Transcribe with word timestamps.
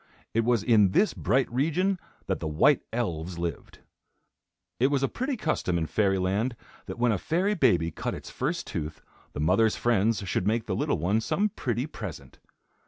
It 0.33 0.43
was 0.43 0.63
in 0.63 0.93
this 0.93 1.13
bright 1.13 1.47
region 1.53 1.99
that 2.25 2.39
the 2.39 2.47
white 2.47 2.81
elves 2.91 3.37
lived. 3.37 3.81
It 4.79 4.87
was 4.87 5.03
a 5.03 5.07
pretty 5.07 5.37
custom 5.37 5.77
in 5.77 5.85
fairy 5.85 6.17
land 6.17 6.55
that 6.87 6.97
when 6.97 7.11
a 7.11 7.19
fairy 7.19 7.53
baby 7.53 7.91
cut 7.91 8.15
its 8.15 8.31
first 8.31 8.65
tooth, 8.65 9.03
the 9.33 9.39
mother's 9.39 9.75
friends 9.75 10.27
should 10.27 10.47
make 10.47 10.65
the 10.65 10.75
little 10.75 10.97
one 10.97 11.21
some 11.21 11.49
pretty 11.49 11.85
present. 11.85 12.39